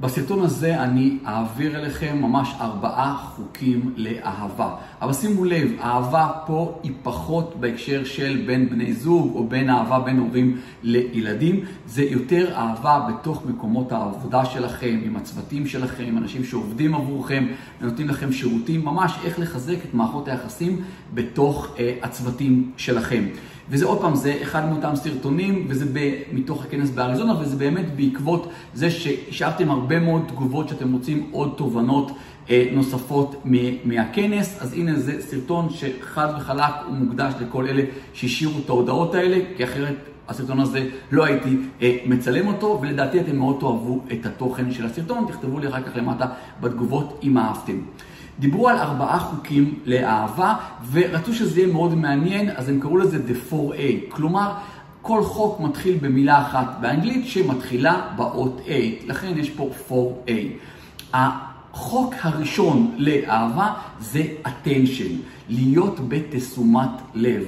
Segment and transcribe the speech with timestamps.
[0.00, 4.74] בסרטון הזה אני אעביר אליכם ממש ארבעה חוקים לאהבה.
[5.02, 9.98] אבל שימו לב, אהבה פה היא פחות בהקשר של בין בני זוג או בין אהבה
[9.98, 11.64] בין הורים לילדים.
[11.86, 17.46] זה יותר אהבה בתוך מקומות העבודה שלכם, עם הצוותים שלכם, עם אנשים שעובדים עבורכם,
[17.80, 20.82] ונותנים לכם שירותים, ממש איך לחזק את מערכות היחסים
[21.14, 23.24] בתוך אה, הצוותים שלכם.
[23.70, 28.50] וזה עוד פעם, זה אחד מאותם סרטונים, וזה ב, מתוך הכנס באריזונה, וזה באמת בעקבות
[28.74, 32.12] זה שהשארתם הרבה מאוד תגובות שאתם רוצים עוד תובנות
[32.50, 33.42] אה, נוספות
[33.84, 34.62] מהכנס.
[34.62, 39.64] אז הנה זה סרטון שחד וחלק הוא מוקדש לכל אלה שהשאירו את ההודעות האלה, כי
[39.64, 39.96] אחרת
[40.28, 45.24] הסרטון הזה לא הייתי אה, מצלם אותו, ולדעתי אתם מאוד תאהבו את התוכן של הסרטון.
[45.28, 46.26] תכתבו לי אחר כך למטה
[46.60, 47.78] בתגובות אם אהבתם.
[48.38, 50.54] דיברו על ארבעה חוקים לאהבה,
[50.92, 54.08] ורצו שזה יהיה מאוד מעניין, אז הם קראו לזה The 4A.
[54.08, 54.52] כלומר,
[55.08, 58.70] כל חוק מתחיל במילה אחת באנגלית שמתחילה באות A,
[59.06, 60.30] לכן יש פה 4A.
[61.12, 65.12] החוק הראשון לאהבה זה attention,
[65.48, 67.44] להיות בתשומת לב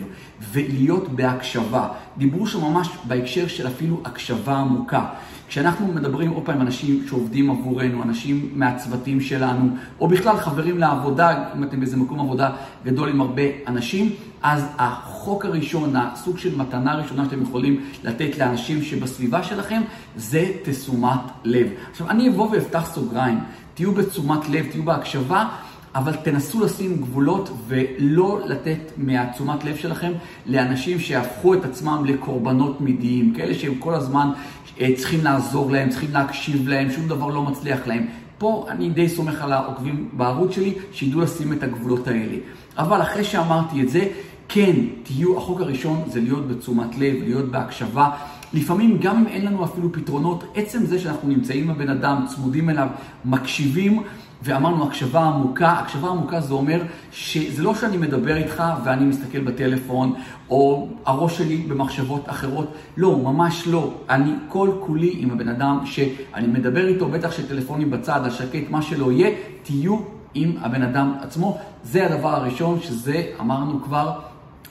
[0.52, 1.89] ולהיות בהקשבה.
[2.17, 5.06] דיברו שם ממש בהקשר של אפילו הקשבה עמוקה.
[5.50, 9.68] כשאנחנו מדברים עוד פעם עם אנשים שעובדים עבורנו, אנשים מהצוותים שלנו,
[10.00, 12.50] או בכלל חברים לעבודה, אם אתם באיזה מקום עבודה
[12.84, 14.12] גדול עם הרבה אנשים,
[14.42, 19.82] אז החוק הראשון, הסוג של מתנה ראשונה שאתם יכולים לתת לאנשים שבסביבה שלכם,
[20.16, 21.66] זה תשומת לב.
[21.90, 23.40] עכשיו, אני אבוא ואפתח סוגריים,
[23.74, 25.48] תהיו בתשומת לב, תהיו בהקשבה.
[25.94, 30.12] אבל תנסו לשים גבולות ולא לתת מהתשומת לב שלכם
[30.46, 34.30] לאנשים שהפכו את עצמם לקורבנות מידיים, כאלה שהם כל הזמן
[34.80, 38.06] אה, צריכים לעזור להם, צריכים להקשיב להם, שום דבר לא מצליח להם.
[38.38, 42.36] פה אני די סומך על העוקבים בערוץ שלי, שידעו לשים את הגבולות האלה.
[42.78, 44.08] אבל אחרי שאמרתי את זה,
[44.48, 48.11] כן, תהיו, החוק הראשון זה להיות בתשומת לב, להיות בהקשבה.
[48.52, 52.70] לפעמים גם אם אין לנו אפילו פתרונות, עצם זה שאנחנו נמצאים עם הבן אדם, צמודים
[52.70, 52.88] אליו,
[53.24, 54.02] מקשיבים,
[54.42, 60.14] ואמרנו הקשבה עמוקה, הקשבה עמוקה זה אומר שזה לא שאני מדבר איתך ואני מסתכל בטלפון,
[60.50, 63.94] או הראש שלי במחשבות אחרות, לא, ממש לא.
[64.10, 69.12] אני כל כולי עם הבן אדם שאני מדבר איתו, בטח שטלפונים בצד, השקט, מה שלא
[69.12, 69.30] יהיה,
[69.62, 69.96] תהיו
[70.34, 71.58] עם הבן אדם עצמו.
[71.84, 74.12] זה הדבר הראשון, שזה אמרנו כבר,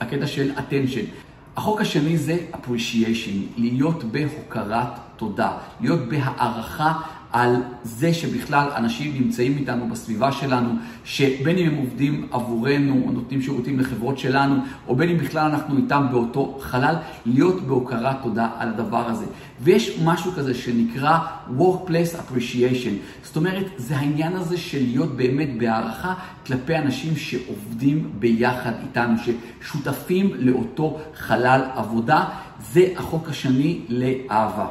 [0.00, 1.29] הקטע של attention.
[1.56, 6.92] החוק השני זה appreciation, להיות בהוקרת תודה, להיות בהערכה
[7.32, 10.68] על זה שבכלל אנשים נמצאים איתנו בסביבה שלנו,
[11.04, 14.56] שבין אם הם עובדים עבורנו או נותנים שירותים לחברות שלנו,
[14.88, 16.94] או בין אם בכלל אנחנו איתם באותו חלל,
[17.26, 19.24] להיות בהוקרת תודה על הדבר הזה.
[19.60, 21.18] ויש משהו כזה שנקרא
[21.58, 22.92] Workplace Appreciation.
[23.22, 26.14] זאת אומרת, זה העניין הזה של להיות באמת בהערכה
[26.46, 29.14] כלפי אנשים שעובדים ביחד איתנו,
[29.62, 32.24] ששותפים לאותו חלל עבודה.
[32.72, 34.66] זה החוק השני לאהבה.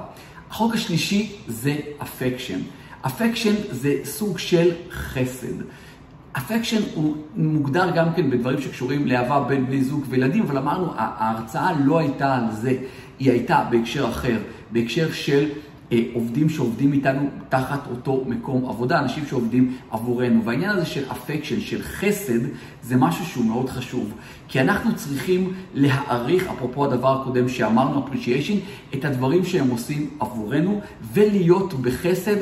[0.50, 2.60] החוק השלישי זה אפקשן.
[3.06, 5.62] אפקשן זה סוג של חסד.
[6.38, 11.72] אפקשן הוא מוגדר גם כן בדברים שקשורים לאהבה בין בני זוג וילדים, אבל אמרנו, ההרצאה
[11.86, 12.78] לא הייתה על זה,
[13.20, 14.38] היא הייתה בהקשר אחר,
[14.72, 15.50] בהקשר של
[16.14, 20.46] עובדים שעובדים איתנו תחת אותו מקום עבודה, אנשים שעובדים עבורנו.
[20.46, 22.40] והעניין הזה של אפקשן, של חסד,
[22.84, 24.14] זה משהו שהוא מאוד חשוב.
[24.48, 28.56] כי אנחנו צריכים להעריך, אפרופו הדבר הקודם שאמרנו, appreciation,
[28.96, 30.82] את הדברים שהם עושים עבורנו,
[31.14, 32.38] ולהיות בחסד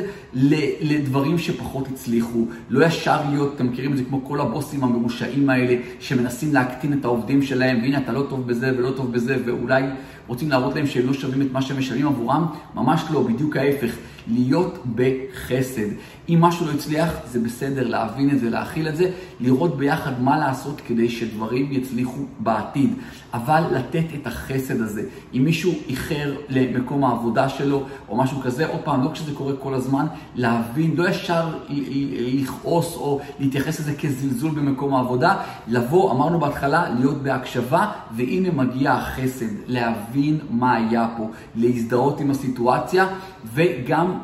[0.82, 2.46] לדברים שפחות הצליחו.
[2.70, 7.06] לא ישר להיות, אתם מכירים את זה כמו כל הבוסים המרושעים האלה, שמנסים להקטין את
[7.06, 9.84] העובדים שלהם, והנה אתה לא טוב בזה ולא טוב בזה, ואולי
[10.28, 12.46] רוצים להראות להם שהם לא שווים את מה שהם משלמים עבורם,
[12.76, 13.96] ממש לא, בדיוק ההפך.
[14.28, 15.88] להיות בחסד.
[16.30, 20.38] אם משהו לא הצליח, זה בסדר להבין את זה, להכיל את זה, לראות ביחד מה
[20.38, 22.94] לעשות כדי שדברים יצליחו בעתיד.
[23.34, 25.04] אבל לתת את החסד הזה.
[25.34, 29.74] אם מישהו איחר למקום העבודה שלו או משהו כזה, עוד פעם, לא כשזה קורה כל
[29.74, 30.06] הזמן,
[30.36, 31.58] להבין, לא ישר
[32.34, 35.36] לכעוס או להתייחס לזה כזלזול במקום העבודה,
[35.68, 43.08] לבוא, אמרנו בהתחלה, להיות בהקשבה, והנה מגיע החסד, להבין מה היה פה, להזדהות עם הסיטואציה,
[43.54, 44.17] וגם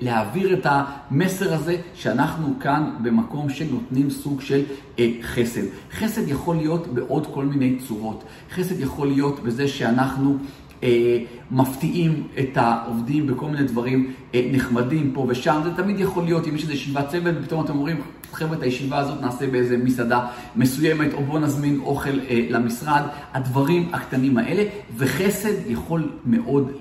[0.00, 4.62] להעביר את המסר הזה שאנחנו כאן במקום שנותנים סוג של
[4.98, 5.62] אה, חסד.
[5.92, 8.24] חסד יכול להיות בעוד כל מיני צורות.
[8.50, 10.38] חסד יכול להיות בזה שאנחנו...
[10.82, 11.18] אה,
[11.50, 15.60] מפתיעים את העובדים בכל מיני דברים אה, נחמדים פה ושם.
[15.64, 17.96] זה תמיד יכול להיות אם יש איזו ישיבת צוות ופתאום אתם אומרים,
[18.32, 20.26] חבר'ה, את הישיבה הזאת נעשה באיזה מסעדה
[20.56, 23.02] מסוימת, או בואו נזמין אוכל אה, למשרד.
[23.32, 24.64] הדברים הקטנים האלה,
[24.96, 26.72] וחסד יכול מאוד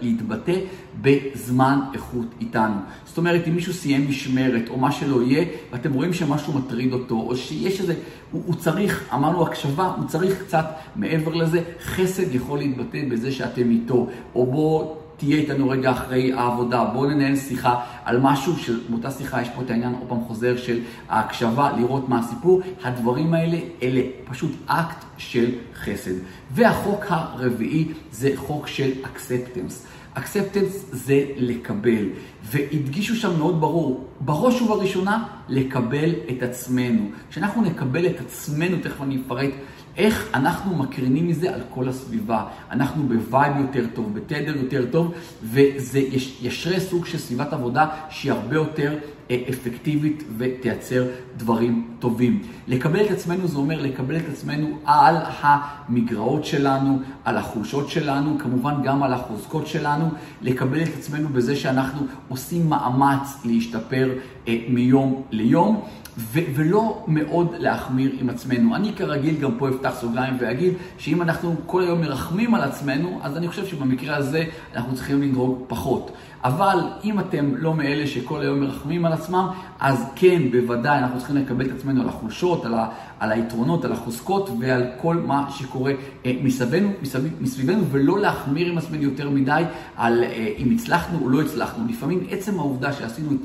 [0.00, 0.54] להתבטא
[1.00, 2.74] בזמן איכות איתנו.
[3.06, 7.14] זאת אומרת, אם מישהו סיים משמרת או מה שלא יהיה, ואתם רואים שמשהו מטריד אותו,
[7.14, 7.94] או שיש איזה,
[8.32, 10.66] הוא, הוא צריך, אמרנו הקשבה, הוא צריך קצת
[10.96, 16.84] מעבר לזה, חסד יכול להתבטא בזה שאתם איתו, או בוא תהיה איתנו רגע אחרי העבודה,
[16.84, 20.80] בוא ננהל שיחה על משהו, שבאותה שיחה יש פה את העניין, עוד פעם חוזר, של
[21.08, 22.60] ההקשבה, לראות מה הסיפור.
[22.84, 26.14] הדברים האלה, אלה פשוט אקט של חסד.
[26.50, 29.86] והחוק הרביעי זה חוק של acceptance.
[30.14, 32.08] Acceptance זה לקבל,
[32.42, 37.10] והדגישו שם מאוד ברור, בראש ובראשונה, לקבל את עצמנו.
[37.30, 39.50] כשאנחנו נקבל את עצמנו, תכף אני אפרט
[39.98, 42.44] איך אנחנו מקרינים מזה על כל הסביבה.
[42.70, 45.98] אנחנו ב vibe יותר טוב, בתדר יותר טוב, וזה
[46.42, 48.98] ישרה סוג של סביבת עבודה שהיא הרבה יותר
[49.30, 51.06] אה, אפקטיבית ותייצר
[51.36, 52.42] דברים טובים.
[52.68, 58.74] לקבל את עצמנו זה אומר לקבל את עצמנו על המגרעות שלנו, על החולשות שלנו, כמובן
[58.84, 60.08] גם על החוזקות שלנו,
[60.42, 64.10] לקבל את עצמנו בזה שאנחנו עושים מאמץ להשתפר
[64.48, 65.84] אה, מיום ליום.
[66.18, 68.74] ו- ולא מאוד להחמיר עם עצמנו.
[68.76, 73.36] אני כרגיל גם פה אפתח סוגריים ואגיד שאם אנחנו כל היום מרחמים על עצמנו, אז
[73.36, 74.44] אני חושב שבמקרה הזה
[74.76, 76.10] אנחנו צריכים לנהוג פחות.
[76.44, 79.48] אבל אם אתם לא מאלה שכל היום מרחמים על עצמם,
[79.80, 82.88] אז כן, בוודאי, אנחנו צריכים לקבל את עצמנו על החולשות, על, ה-
[83.20, 85.92] על היתרונות, על החוזקות ועל כל מה שקורה
[86.26, 89.62] אה, מסביבנו, מסביב, מסביבנו, ולא להחמיר עם עצמנו יותר מדי
[89.96, 91.84] על אה, אם הצלחנו או לא הצלחנו.
[91.88, 93.36] לפעמים עצם העובדה שעשינו את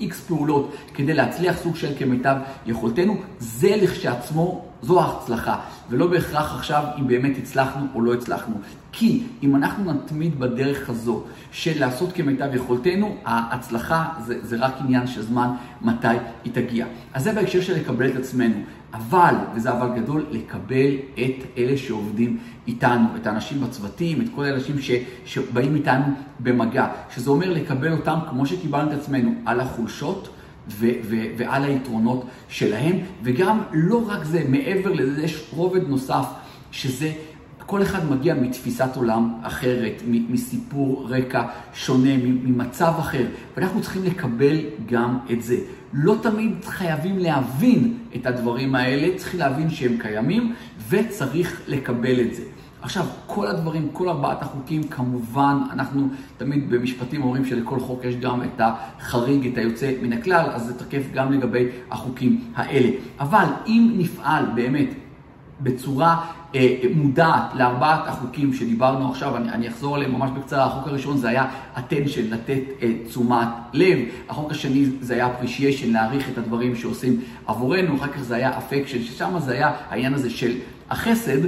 [0.00, 2.36] איקס פעולות כדי להצליח סוג של כמיטב
[2.66, 5.56] יכולתנו, זה לכשעצמו, זו ההצלחה.
[5.90, 8.54] ולא בהכרח עכשיו אם באמת הצלחנו או לא הצלחנו.
[8.92, 11.22] כי אם אנחנו נתמיד בדרך הזו
[11.52, 15.50] של לעשות כמיטב יכולתנו, ההצלחה זה, זה רק עניין של זמן
[15.82, 16.06] מתי
[16.44, 16.86] היא תגיע.
[17.14, 18.54] אז זה בהקשר של לקבל את עצמנו.
[18.94, 24.80] אבל, וזה אבל גדול, לקבל את אלה שעובדים איתנו, את האנשים בצוותים, את כל האנשים
[24.80, 24.90] ש,
[25.24, 26.04] שבאים איתנו
[26.40, 26.86] במגע.
[27.14, 30.28] שזה אומר לקבל אותם כמו שקיבלנו את עצמנו, על החולשות.
[30.68, 36.24] ו- ו- ועל היתרונות שלהם, וגם לא רק זה, מעבר לזה יש רובד נוסף,
[36.72, 37.12] שזה
[37.66, 41.42] כל אחד מגיע מתפיסת עולם אחרת, מסיפור רקע
[41.74, 43.26] שונה, ממצב אחר,
[43.56, 45.56] ואנחנו צריכים לקבל גם את זה.
[45.92, 50.54] לא תמיד חייבים להבין את הדברים האלה, צריכים להבין שהם קיימים,
[50.88, 52.42] וצריך לקבל את זה.
[52.82, 58.42] עכשיו, כל הדברים, כל ארבעת החוקים, כמובן, אנחנו תמיד במשפטים אומרים שלכל חוק יש גם
[58.42, 62.88] את החריג, את היוצא מן הכלל, אז זה תקף גם לגבי החוקים האלה.
[63.20, 64.88] אבל אם נפעל באמת
[65.60, 70.64] בצורה אה, מודעת לארבעת החוקים שדיברנו עכשיו, אני, אני אחזור עליהם ממש בקצרה.
[70.64, 71.46] החוק הראשון זה היה
[71.76, 73.98] attention, לתת אה, תשומת לב.
[74.28, 77.96] החוק השני זה היה appreciation, להעריך את הדברים שעושים עבורנו.
[77.96, 80.52] אחר כך זה היה affection, ששם זה היה העניין הזה של
[80.90, 81.40] החסד.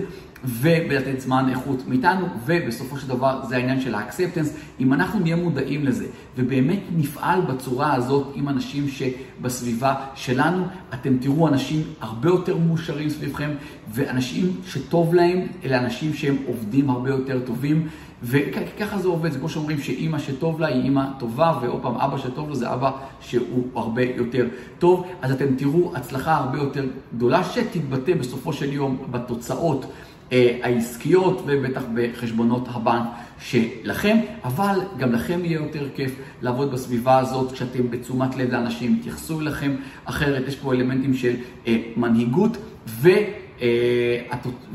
[0.45, 4.57] ובלתת זמן איכות מאיתנו, ובסופו של דבר זה העניין של האקספטנס.
[4.81, 6.07] אם אנחנו נהיה מודעים לזה,
[6.37, 13.51] ובאמת נפעל בצורה הזאת עם אנשים שבסביבה שלנו, אתם תראו אנשים הרבה יותר מאושרים סביבכם,
[13.89, 17.89] ואנשים שטוב להם, אלה אנשים שהם עובדים הרבה יותר טובים.
[18.25, 22.19] וככה זה עובד, זה כמו שאומרים שאימא שטוב לה היא אימא טובה, ועוד פעם, אבא
[22.19, 22.91] שטוב לו זה אבא
[23.21, 24.47] שהוא הרבה יותר
[24.79, 25.07] טוב.
[25.23, 26.85] אז אתם תראו הצלחה הרבה יותר
[27.17, 29.87] גדולה שתתבטא בסופו של יום בתוצאות.
[30.33, 33.07] אה, העסקיות ובטח בחשבונות הבנק
[33.41, 39.41] שלכם, אבל גם לכם יהיה יותר כיף לעבוד בסביבה הזאת כשאתם בתשומת לב לאנשים, יתייחסו
[39.41, 41.35] אליכם אחרת, יש פה אלמנטים של
[41.67, 42.57] אה, מנהיגות
[42.87, 43.09] ו...
[43.63, 44.23] אה,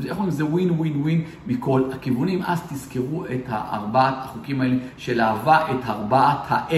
[0.04, 0.30] איך אומרים?
[0.30, 2.42] זה ווין ווין ווין מכל הכיוונים.
[2.46, 6.74] אז תזכרו את הארבעת החוקים האלה של אהבה, את ארבעת ה-A,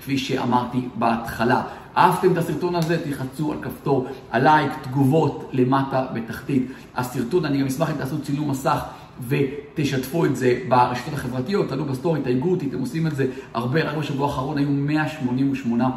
[0.00, 1.62] כפי שאמרתי בהתחלה.
[1.96, 6.66] אהבתם את הסרטון הזה, תלחצו על כפתור הלייק, תגובות למטה בתחתית.
[6.96, 7.44] הסרטון.
[7.44, 8.80] אני גם אשמח אם תעשו צילום מסך
[9.28, 13.96] ותשתפו את זה ברשתות החברתיות, תעלו בסטורי, תייגו אותי, אתם עושים את זה הרבה, רק
[13.96, 15.90] בשבוע האחרון היו 188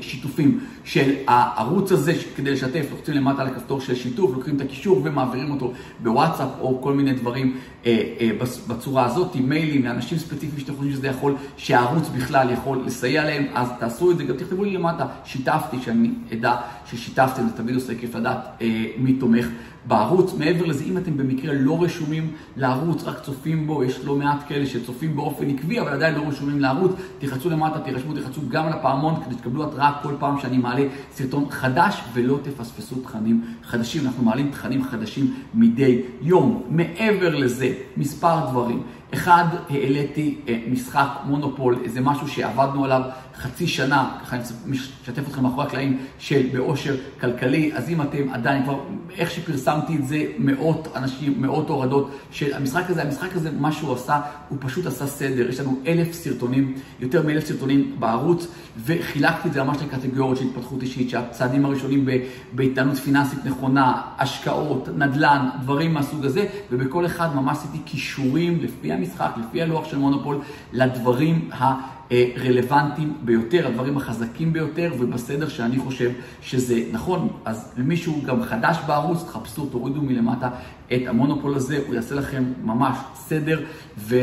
[0.00, 5.00] שיתופים של הערוץ הזה כדי לשתף, לוחצים למטה על הכפתור של שיתוף, לוקחים את הקישור
[5.04, 8.30] ומעבירים אותו בוואטסאפ או כל מיני דברים אה, אה,
[8.68, 13.68] בצורה הזאת, מיילים לאנשים ספציפיים שאתם חושבים שזה יכול, שהערוץ בכלל יכול לסייע להם, אז
[13.78, 16.56] תעשו את זה, גם תכתבו לי למטה, שיתפתי, שאני אדע
[16.90, 19.46] ששיתפתם, זה תמיד עושה כיף לדעת אה, מי תומך
[19.86, 20.34] בערוץ.
[20.38, 24.66] מעבר לזה, אם אתם במקרה לא רשומים לערוץ, רק צופים בו, יש לא מעט כאלה
[24.66, 29.34] שצופים באופן עקבי, אבל עדיין לא רשומים לערוץ, תלחצו למטה, תירשמו, תלחצו גם לפעמון, כדי
[29.34, 34.06] שתקבלו התראה כל פעם שאני מעלה סרטון חדש, ולא תפספסו תכנים חדשים.
[34.06, 36.62] אנחנו מעלים תכנים חדשים מדי יום.
[36.70, 38.82] מעבר לזה, מספר דברים.
[39.14, 43.02] אחד, העליתי אה, משחק מונופול, איזה משהו שעבדנו עליו
[43.38, 47.70] חצי שנה, ככה אני משתף אתכם מאחורי הקלעים, של באושר כלכלי.
[47.74, 48.78] אז אם אתם עדיין כבר,
[49.16, 53.94] איך שפרסמתי את זה, מאות אנשים, מאות הורדות של המשחק הזה, המשחק הזה, מה שהוא
[53.94, 55.48] עשה, הוא פשוט עשה סדר.
[55.48, 58.46] יש לנו אלף סרטונים, יותר מאלף סרטונים בערוץ,
[58.84, 62.08] וחילקתי את זה ממש לקטגוריות של התפתחות אישית, שהצעדים הראשונים
[62.52, 69.30] בהתנהלות פיננסית נכונה, השקעות, נדל"ן, דברים מהסוג הזה, ובכל אחד ממש עשיתי כישורים לפי המשחק,
[69.40, 70.40] לפי הלוח של מונופול,
[70.72, 71.48] לדברים
[72.10, 76.10] הרלוונטיים ביותר, הדברים החזקים ביותר, ובסדר שאני חושב
[76.42, 77.28] שזה נכון.
[77.44, 80.48] אז למישהו גם חדש בערוץ, תחפשו, תורידו מלמטה
[80.92, 83.60] את המונופול הזה, הוא יעשה לכם ממש סדר,
[83.98, 84.16] ו,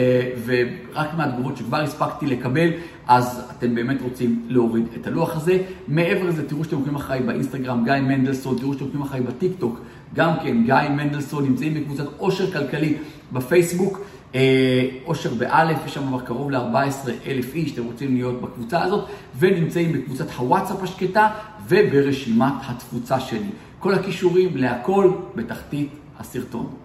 [0.45, 2.69] ורק מהתגובות שכבר הספקתי לקבל,
[3.07, 5.57] אז אתם באמת רוצים להוריד את הלוח הזה.
[5.87, 9.79] מעבר לזה, תראו שאתם עוקבים אחריי באינסטגרם, גיא מנדלסון, תראו שאתם עוקבים אחריי בטיקטוק,
[10.15, 12.97] גם כן, גיא מנדלסון, נמצאים בקבוצת עושר כלכלי
[13.31, 13.99] בפייסבוק.
[14.35, 14.89] אה,
[15.37, 19.05] באלף, יש שם כבר קרוב ל-14 אלף איש, אתם רוצים להיות בקבוצה הזאת,
[19.39, 21.29] ונמצאים בקבוצת הוואטסאפ השקטה
[21.67, 23.49] וברשימת התפוצה שלי.
[23.79, 26.82] כל הכישורים להכל בתחתית הסרטון.